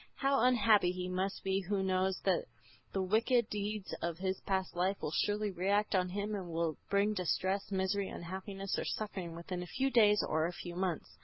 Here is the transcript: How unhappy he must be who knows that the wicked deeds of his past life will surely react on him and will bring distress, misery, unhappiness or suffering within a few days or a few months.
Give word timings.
How 0.15 0.39
unhappy 0.41 0.91
he 0.91 1.07
must 1.09 1.43
be 1.43 1.61
who 1.61 1.83
knows 1.83 2.19
that 2.21 2.45
the 2.91 3.03
wicked 3.03 3.51
deeds 3.51 3.93
of 4.01 4.17
his 4.17 4.39
past 4.47 4.75
life 4.75 4.99
will 4.99 5.11
surely 5.11 5.51
react 5.51 5.93
on 5.93 6.09
him 6.09 6.33
and 6.33 6.47
will 6.49 6.75
bring 6.89 7.13
distress, 7.13 7.71
misery, 7.71 8.09
unhappiness 8.09 8.79
or 8.79 8.83
suffering 8.85 9.35
within 9.35 9.61
a 9.61 9.67
few 9.67 9.91
days 9.91 10.23
or 10.27 10.47
a 10.47 10.53
few 10.53 10.75
months. 10.75 11.19